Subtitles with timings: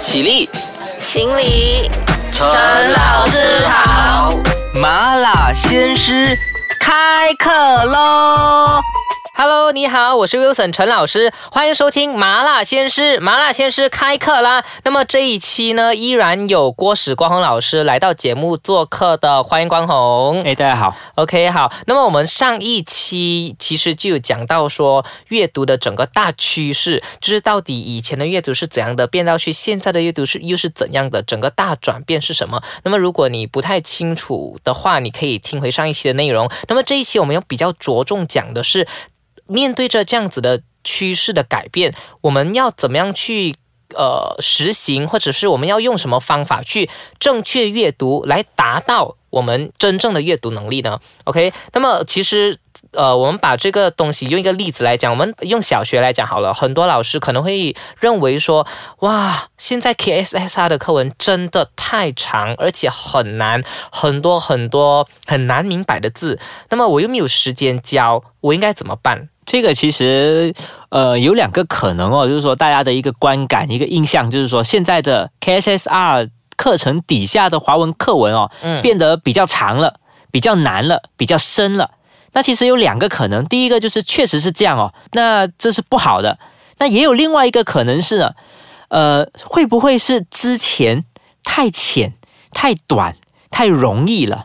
[0.00, 0.48] 起立，
[1.00, 1.90] 行礼，
[2.32, 2.46] 陈
[2.92, 4.32] 老师好。
[4.74, 6.36] 麻辣鲜师
[6.80, 8.80] 开课喽！
[9.40, 13.20] Hello，你好，我是 Wilson 陈老师，欢迎收听麻辣鲜师。
[13.20, 14.64] 麻辣鲜师开课啦！
[14.82, 20.42] 那么这一期呢，依然有郭史光宏老师来到节目做客的，欢迎光宏。
[20.42, 20.92] 哎，大家好。
[21.14, 21.72] OK，好。
[21.86, 32.60] 那么我们上一期其实就有讲到说，阅读的整个大趋势，就是到底以前的阅读是怎样的，变到去现在的阅读是又是怎样的，整个大转变是什么？
[32.82, 36.50] 那么如果你不太清楚的话，你可以听回上一期的内容。
[36.66, 38.88] 那么这一期我们要比较着重讲的是，
[39.48, 43.56] 面对着这样子的趋势的改变，我们要怎么样去？
[43.94, 52.58] 呃，实行或者是我们要用什么方法去正确阅读，来达到我们真正的阅读能力呢？OK，那么其实。
[52.92, 56.54] 呃，我们把这个东西用一个例子来讲，我们用小学来讲好了。
[56.54, 58.66] 很多老师可能会认为说，
[59.00, 66.38] 哇，现在 KSSR 的课文真的太长，而且很难，很多很多很难明白的字。
[66.70, 69.28] 那么我又没有时间教，我应该怎么办？
[69.48, 70.52] 这个其实
[70.90, 81.92] 呃有两个可能哦，就是说大家的一个观感、一个印象，就是说现在的 KSSR 课程底下的华文课文哦，嗯变得比较长了，比较难了，比较深了。
[82.32, 86.38] 那其实有两个可能，第一个就是确实是这样哦，那这是不好的。
[86.76, 88.32] 那也有另外一个可能是呢，
[88.88, 91.04] 呃，会不会是之前
[91.42, 92.12] 太浅、
[92.52, 93.16] 太短、
[93.50, 94.44] 太容易了？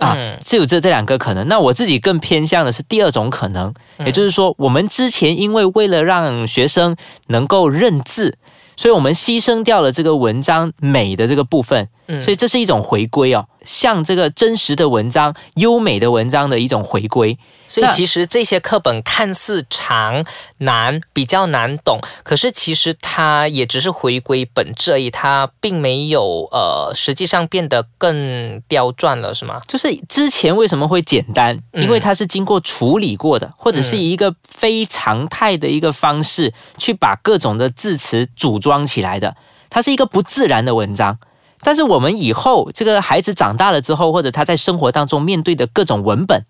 [0.00, 1.46] 啊嗯，只有这这两个可能。
[1.46, 3.72] 那我自己更偏向的是第二种可能，
[4.04, 6.96] 也就是说，我们之前因为为了让学生
[7.28, 8.36] 能够认字，
[8.76, 12.20] 所以我们牺牲掉了这个文章美的这个部分，嗯。
[12.20, 17.38] 所以这是一种回归哦，向这个真实的文章、优美的文章的一种回归。
[17.66, 20.24] 所以其实这些课本看似长
[20.58, 29.62] 难，比较难懂，可是其实它也只是回归本质而已，它并没有呃实际上变得更刁钻了，是吗？
[29.68, 31.56] 就是之前为什么会简单？
[31.72, 39.36] 嗯因为它是经过处理过的，或者是以一个非常态的一个方式去把各种的字词组装起来的，
[39.68, 41.20] 它是一个不自然的文章。
[41.62, 46.44] 但是我们以后这个孩子长大了之后，或者他在生活当中面对的各种文本，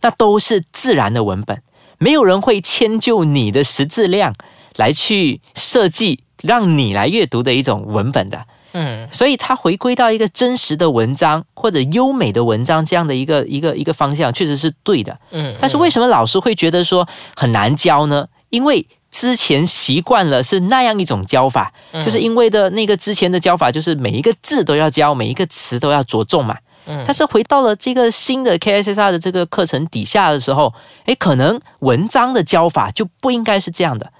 [0.00, 1.62] 那都是自然的文本，
[1.98, 4.34] 没有人会迁就你的识字量
[4.76, 8.46] 来去设计让你来阅读的一种文本的。
[8.76, 15.16] 嗯所以它回归到一个真实的文章或者优美的文章这样的一个一个一个方向，确实是对的。
[15.30, 18.26] 嗯，但是为什么老师会觉得说很难教呢？
[18.50, 26.58] 因为之前习惯了是那样一种教法，就是因为的那个之前的教法就是每一个字都要教，每一个词都要着重嘛。
[26.86, 30.74] 嗯但是回到了这个新的 KSSR 的这个课程底下的时候，
[31.06, 34.12] 诶，可能文章的教法就不应该是这样的。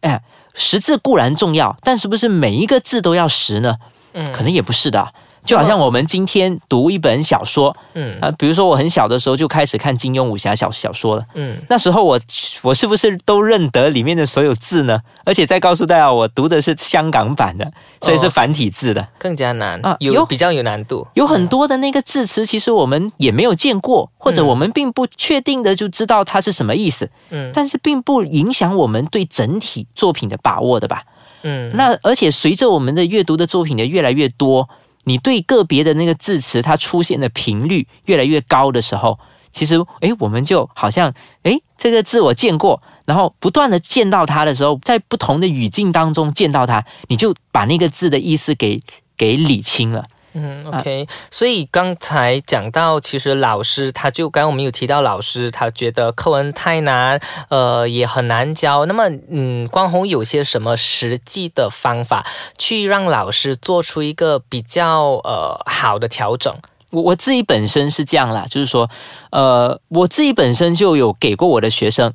[0.00, 0.20] 哎，
[0.54, 3.76] 识字固然重要，但是不是每一个字都要识呢？
[4.14, 5.12] 嗯可能也不是的。
[5.44, 11.24] 就好像我们今天读一本小说嗯啊，比如说我很小的时候就开始看金庸武侠小小说了。
[11.34, 12.20] 嗯那时候我
[12.62, 15.00] 我是不是都认得里面的所有字呢？
[15.24, 19.08] 而且再告诉大家，我读的是香港版的，所以是繁体字的。
[19.18, 31.02] 更加难啊有有比较有难度，有很多的那个字词，其实我们也没有见过，或者我们并不确定的就知道它是什么意思，嗯但是并不影响我们对整体作品的把握的吧？
[31.42, 34.68] 嗯那而且随着我们的阅读的作品的越来越多，
[35.04, 39.18] 你对个别的那个字词它出现的频率越来越高的时候，
[39.50, 41.12] 其实诶，我们就好像
[41.42, 48.82] 诶，这个字我见过，然后不断的见到它的时候，在不同的语境当中见到它，你就把那个字的意思给
[49.16, 50.06] 给理清了。
[50.32, 58.86] 嗯，OK，所以刚才讲到，其实老师他就刚刚我们有提到，老师他觉得课文太难，呃，也很难教。
[58.86, 62.24] 那么，嗯，光宏有些什么实际的方法
[62.56, 66.54] 去让老师做出一个比较呃好的调整？
[66.90, 68.90] 我我自己本身是这样啦，就是说，
[69.30, 72.12] 呃，我自己本身就有给过我的学生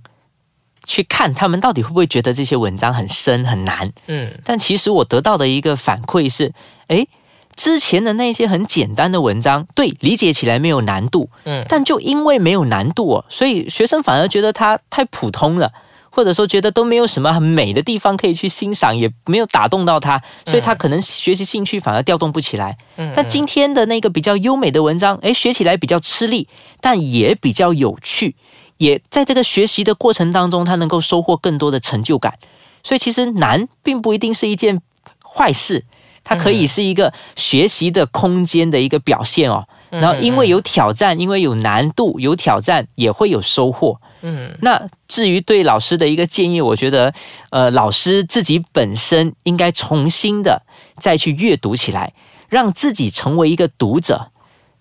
[0.84, 3.92] 去看，他们到底会不会觉得这些文章很深很难。
[4.08, 6.54] 嗯但其实我得到的一个反馈是，
[6.88, 7.08] 诶，
[7.56, 15.72] 之前的那些很简单的文章，对，理解起来没有难度，嗯但就因为没有难度哦，所以学生反而觉得它太普通了。
[16.12, 22.78] 或者说觉得都没有什么很美的地方可以去欣赏，也没有打动到他，所以他可能学习兴趣反而调动不起来。
[22.96, 26.48] 嗯但今天的那个比较优美的文章，诶，学起来比较吃力，
[26.80, 28.38] 但也比较有趣，
[28.78, 32.36] 也在这个学习的过程当中，他能够收获更多的成就感。
[32.82, 34.80] 所以其实难并不一定是一件
[35.22, 35.84] 坏事，
[36.26, 39.66] 它可以是一个学习的空间的一个表现哦。
[39.90, 44.02] 然后因为有挑战，因为有难度，有挑战也会有收获。
[44.22, 47.14] 嗯那至于对老师的一个建议，我觉得，
[47.52, 50.64] 呃，老师自己本身应该重新的
[50.98, 52.12] 再去阅读起来，
[52.50, 54.32] 让自己成为一个读者。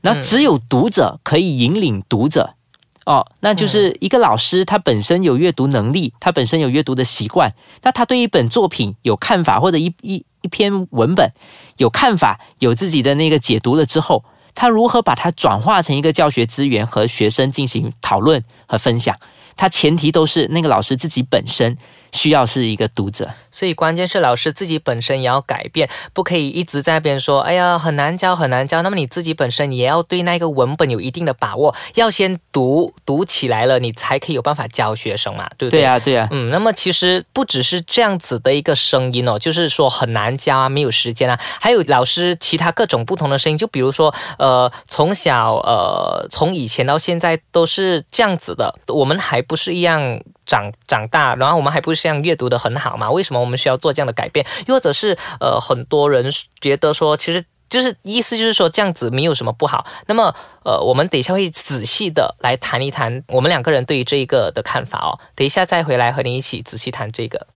[0.00, 2.54] 那只有读者可以引领读者。
[3.04, 7.52] 哦，那就是一个老师，他本身有阅读能力，他本身有阅读的习惯，
[7.82, 11.30] 那他对一本作品有看法，或者一一一篇文本
[11.76, 14.24] 有看法，有自己的那个解读了之后，
[14.54, 19.14] 他如何把它转化成一个教学资源和学生进行讨论和分享？
[19.56, 21.76] 他前提都是那个老师自己本身
[22.14, 23.28] 需要是一个读者。
[23.50, 28.80] 所以关键是老师自己本身也要改变，不可以一直在那边说，哎呀很难教很难教。
[28.80, 35.80] 那么你自己本身也要对那个文本有一定的把握，要先读读起来了，你才可以有办法教学生嘛，对不对？
[35.80, 53.10] 对啊，对啊，嗯，那么其实不只是这样子的一个声音哦，就是说很难教啊，没有时间啊，还有老师其他各种不同的声音，就比如说呃，从小呃，从以前到现在都是这样子的，我们还不是一样长长大，然后我们还不是这样阅读的很好嘛？
[53.10, 54.46] 为什么我们需要做这样的改变？
[54.66, 56.30] 又或者是呃，很多人
[56.60, 57.44] 觉得说，其实。
[57.66, 59.84] 就是意思就是说这样子没有什么不好。
[60.06, 60.32] 那么
[60.64, 65.18] 呃，我们等一下会仔细的来谈一谈我们两个人对于这一个的看法哦。
[65.34, 67.48] 等一下再回来和你一起仔细谈这个。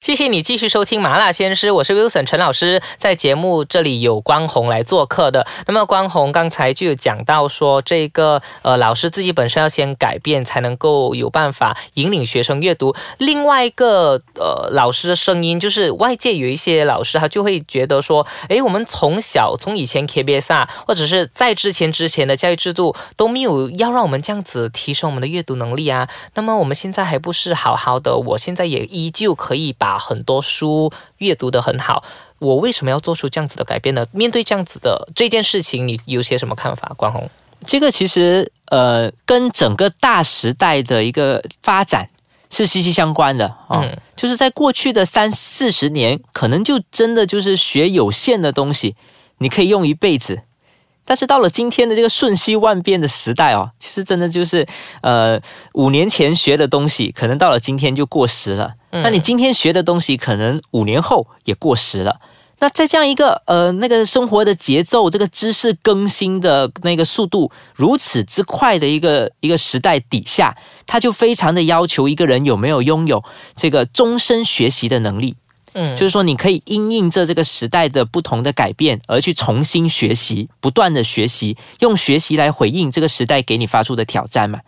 [0.00, 5.46] 谢谢你继续收听麻辣鲜师，我是 Wilson 陈老师，在节目这里有关宏来做客的。
[5.66, 12.96] 那么关宏刚才就有讲到说，这个呃老师自己本身要先改变，才能够有办法引领学生阅读。
[13.18, 26.08] 另外一个呃老师的声音，就是外界有一些老师他就会觉得说，诶，我们从小从以前 KBS 啊，或者是在之前之前的教育制度都没有要让我们这样子提升我们的阅读能力啊。
[26.32, 32.02] 那么我们现在还不是好好的，我现在也依旧可以把很多书阅读的很好，
[32.38, 34.06] 我为什么要做出这样子的改变呢？
[34.12, 36.92] 面对这样子的这件事情，你有些什么看法？
[36.96, 37.28] 关宏，
[37.64, 42.08] 这个其实呃，跟整个大时代的一个发展
[42.50, 48.94] 是息息相关的啊、嗯就是在过去的三四十年，可能就真的就是学有限的东西，
[49.38, 50.42] 你可以用一辈子。
[51.06, 54.66] 但是到了今天的这个瞬息万变的时代哦，其实真的就是，
[55.00, 55.40] 呃，
[55.72, 58.74] 五年前学的东西，可能到了今天就过时了。
[58.90, 62.20] 嗯那你今天学的东西，可能五年后也过时了。
[62.62, 70.54] 那在这样一个呃那个生活的节奏，这个知识更新的那个速度如此之快的一个一个时代底下，
[70.86, 73.24] 他就非常的要求一个人有没有拥有
[73.56, 75.36] 这个终身学习的能力。
[75.72, 84.60] 嗯就是说，你可以因应着这个时代的不同的改变，而去重新学习，不断的学习，用学习来回应这个时代给你发出的挑战嘛。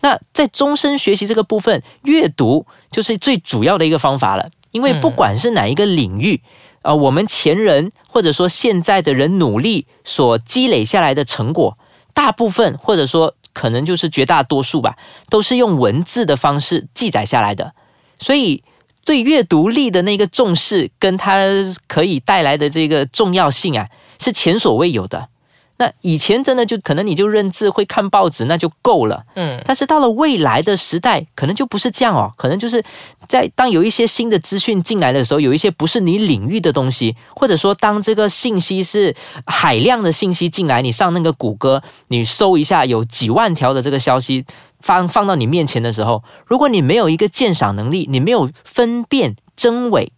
[0.00, 4.50] 那在终身学习这个部分，阅读就是最主要的一个方法了。
[4.72, 6.42] 因为不管是哪一个领域，
[6.82, 11.78] 啊、我们前人或者说现在的人努力所积累下来的成果，
[12.12, 14.96] 大部分或者说可能就是绝大多数吧，
[15.30, 17.72] 都是用文字的方式记载下来的。
[18.18, 18.62] 所以
[19.06, 21.38] 对阅读力的那个重视，跟它
[21.86, 23.88] 可以带来的这个重要性啊，
[24.20, 25.28] 是前所未有的。
[25.78, 29.60] 那以前真的就可能你就认字会看报纸那就够了，嗯。
[29.66, 32.82] 但是到了未来的时代，可能就不是这样哦，可能就是
[33.28, 39.14] 在当有一些新的资讯进来的时候，有一些不是你领域的东西，或者说当这个信息是
[39.46, 44.44] 海量的信息进来，你上那个谷歌，你搜一下有几万条的这个消息
[44.80, 50.10] 放放到你面前的时候，如果你没有一个鉴赏能力，你没有分辨真伪。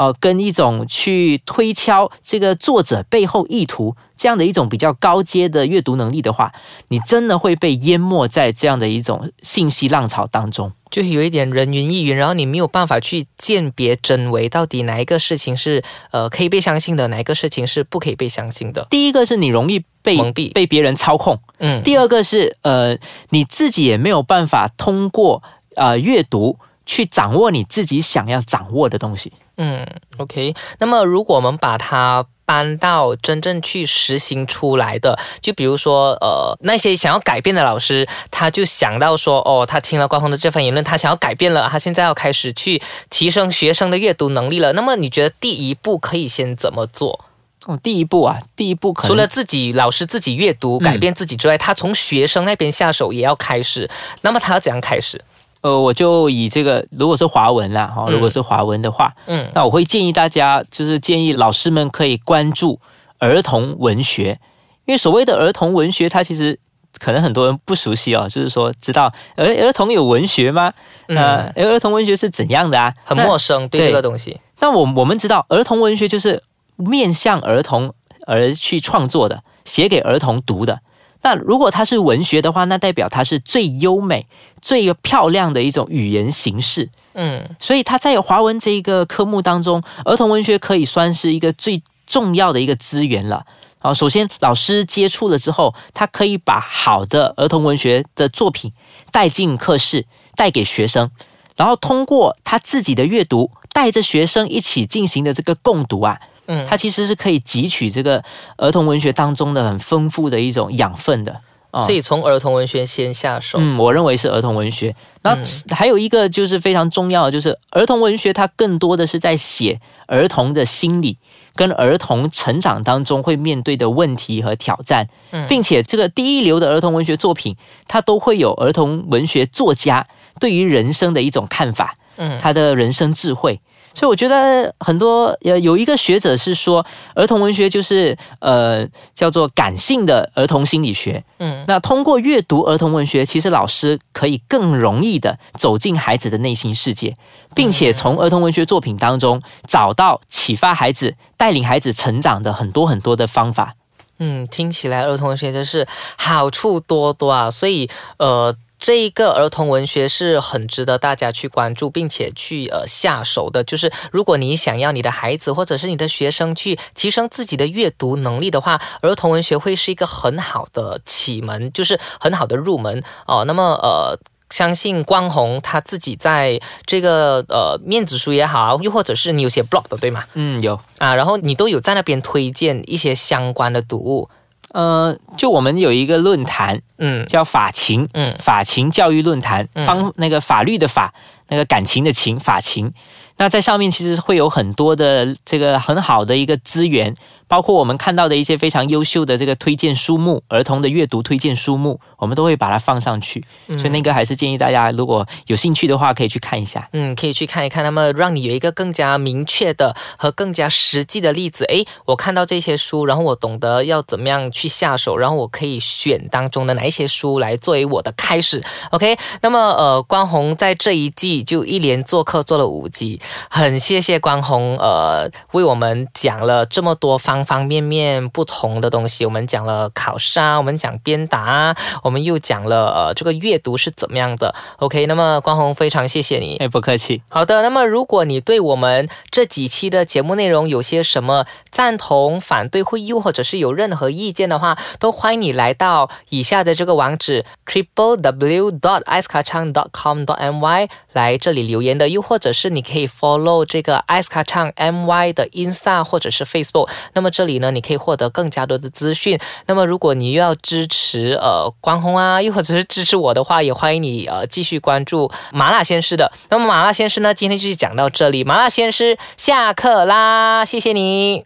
[0.00, 6.54] 呃，跟一种去推敲这个作者背后意图这样的一种比较高阶的阅读能力的话，
[6.88, 10.72] 你真的会被淹没在这样的一种信息浪潮当中。
[10.90, 18.86] 就有一点人云亦云，然后你没有办法去鉴别真伪，到底哪一个事情是呃可以被相信的，哪一个事情是不可以被相信的。
[18.88, 22.96] 第一个是你容易被蒙蔽被别人操控，嗯，第二个是呃
[23.28, 25.42] 你自己也没有办法通过
[25.76, 26.58] 呃阅读
[26.90, 29.32] 去掌握你自己想要掌握的东西。
[29.58, 30.52] 嗯，OK。
[30.80, 44.72] 那么，如果我们把它搬到真正去实行出来的，就比如说，呃，那些想要改变的老师，他就想到说，哦，他听了关宏的这番言论，他想要改变了，他现在要开始去提升学生的阅读能力了。
[44.72, 47.24] 那么，你觉得第一步可以先怎么做？
[47.66, 53.88] 哦，第一步啊，第一步可能除了自己老师自己阅读改变自己之外，他从学生那边下手也要开始。
[54.22, 55.22] 那么，他要怎样开始？
[55.62, 62.80] 呃，我就以这个，如果是华文啦，哈、嗯如果是华文的话，嗯那我会建议大家，就是建议老师们可以关注
[63.18, 64.40] 儿童文学，
[64.86, 66.58] 因为所谓的儿童文学，它其实
[66.98, 70.72] 可能很多人不熟悉哦，就是说知道儿儿童有文学吗？
[71.08, 72.88] 呃，儿童文学是怎样的啊？
[72.88, 74.40] 嗯很陌生对对这个东西。
[74.60, 76.42] 那我我们知道，儿童文学就是
[76.76, 77.92] 面向儿童
[78.26, 80.80] 而去创作的，写给儿童读的。
[81.22, 84.26] 那如果它是文学的话，那代表它是最优美、
[84.60, 86.88] 最漂亮的一种语言形式。
[87.14, 93.44] 嗯所以它在华文这一个科目当中，儿童文学可以算是一个最重要的一个资源了。
[93.78, 98.72] 好，首先老师接触了之后，他可以把好的儿童文学的作品
[99.10, 101.10] 带进课室，带给学生，
[101.56, 108.22] 然后通过他自己的阅读，带着学生一起进行的这个共读啊，嗯，它其实是可以汲取这个
[108.56, 111.32] 儿童文学当中的很丰富的一种养分的。
[111.70, 113.56] 哦所以从儿童文学先下手。
[113.60, 114.92] 嗯，我认为是儿童文学。
[115.22, 115.38] 那
[115.72, 121.16] 还有一个就是非常重要的，就是儿童文学它更多的是在写儿童的心理
[121.54, 127.54] 跟儿童成长当中会面对的问题和挑战，嗯并且这个第一流的儿童文学作品，
[127.86, 130.04] 它都会有儿童文学作家
[130.40, 133.60] 对于人生的一种看法，嗯他的人生智慧。
[133.94, 141.24] 所以我觉得很多呃有一个学者是说，儿童文学就是呃叫做感性的儿童心理学。
[141.38, 147.16] 嗯那通过阅读儿童文学，其实老师可以更容易的走进孩子的内心世界，
[147.54, 153.74] 并且从儿童文学作品当中找到启发孩子、带领孩子成长的很多很多的方法。
[154.18, 158.54] 嗯，听起来儿童文学真是好处多多啊，所以呃。
[158.80, 163.62] 这一个儿童文学是很值得大家去关注，并且去呃下手的。
[163.62, 174.18] 就是如果你想要你的孩子或者是你的学生去提升自己的阅读能力的话，儿童文学会是一个很好的启蒙，就是很好的入门哦、那么呃。
[174.52, 180.24] 相信光宏他自己在这个呃面子书也好，又或者是你有写 blog 的对吗？
[180.34, 180.74] 嗯，有。
[180.98, 184.28] 啊，然后你都有在那边推荐一些相关的读物，
[184.72, 187.26] 呃，就我们有一个论坛嗯。
[187.26, 188.36] 叫法情，嗯。
[188.38, 189.84] 法情教育论坛，嗯。
[189.84, 191.12] 方那个法律的法，
[191.48, 192.92] 那个感情的情，法情。
[193.36, 197.14] 那在上面其实会有很多的这个很好的一个资源，
[197.50, 203.44] 包括我们看到的一些非常优秀的这个推荐书目，儿童的阅读推荐书目，我们都会把它放上去。
[203.72, 206.88] 所以那个还是建议大家，如果有兴趣的话，可以去看一下。
[206.92, 211.64] 嗯，可以去看一看，那么让你有一个更加明确的和更加实际的例子。
[211.64, 218.62] 诶，我看到这些书，然后我懂得要怎么样去下手，然后我可以选当中的哪一些书来作为我的开始。
[218.92, 229.26] OK，那么呃，关宏在这一季就一连做客做了五集，很谢谢关宏呃为我们讲了这么多方方方面面不同的东西。
[229.26, 234.54] 我们讲了考试啊，我们讲编答啊，我们又讲了呃这个阅读是怎么样的。
[234.78, 236.56] OK，那么关宏非常谢谢你。
[236.56, 237.22] 哎，不客气。
[237.28, 250.22] 好的，那么如果你对我们这几期的节目内容有些什么赞同、反对会又或者是有任何意见的话，都欢迎你来到以下的这个网址 triple w dot i c e k a c h a n g dot com
[250.22, 255.06] dot my 来这里留言的，又或者是你可以 follow 这个 i c e k a c h a n g
[255.06, 256.88] my 的 Insta 或者是 Facebook。
[257.12, 259.38] 那么这里呢，你可以获得更加多的资讯。
[259.66, 266.30] 那么如果你又要支持呃关宏啊， 又或者是支持我的话，也欢迎你呃继续关注麻辣鲜师的。
[266.48, 271.44] 那么麻辣鲜师呢，今天就讲到这里，麻辣鲜师下课啦，谢谢你。